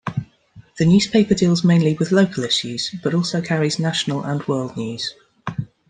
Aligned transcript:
The 0.79 0.85
newspaper 0.87 1.35
deals 1.35 1.63
mainly 1.63 1.93
with 1.95 2.11
local 2.11 2.43
issues, 2.43 2.89
but 3.03 3.13
also 3.13 3.39
carries 3.39 3.77
national 3.77 4.23
and 4.23 4.41
world 4.47 4.75
news. 4.75 5.13